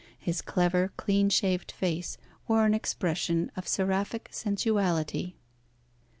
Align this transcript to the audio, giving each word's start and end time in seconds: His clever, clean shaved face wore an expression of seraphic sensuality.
His 0.17 0.41
clever, 0.41 0.91
clean 0.97 1.29
shaved 1.29 1.71
face 1.71 2.17
wore 2.47 2.65
an 2.65 2.73
expression 2.73 3.51
of 3.55 3.67
seraphic 3.67 4.29
sensuality. 4.31 5.35